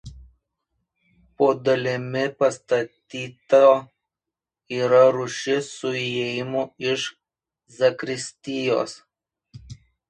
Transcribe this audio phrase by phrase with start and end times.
[1.41, 3.69] Po dalimi pastato
[4.81, 7.07] yra rūsys su įėjimu iš
[7.81, 9.01] zakristijos.